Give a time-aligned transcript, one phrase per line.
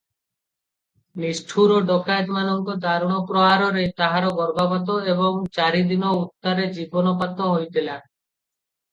[1.23, 7.99] ନିଷ୍ଠୁର ଡକାଏତମାନଙ୍କ ଦାରୁଣ ପ୍ରହାରରେ ତାହାର ଗର୍ଭପାତ ଏବଂ ଚାରିଦିନ ଉତ୍ତାରେ ଜୀବନପାତ ହୋଇଥିଲା।